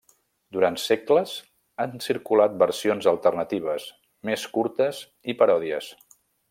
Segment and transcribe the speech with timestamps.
[0.55, 1.33] Durant segles
[1.85, 3.89] han circulat versions alternatives,
[4.31, 5.97] més curtes i paròdies.